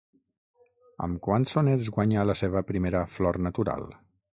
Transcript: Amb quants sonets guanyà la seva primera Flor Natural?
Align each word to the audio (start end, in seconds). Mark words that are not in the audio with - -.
Amb 1.09 1.21
quants 1.27 1.53
sonets 1.57 1.93
guanyà 1.99 2.27
la 2.31 2.39
seva 2.43 2.67
primera 2.73 3.05
Flor 3.19 3.41
Natural? 3.51 3.91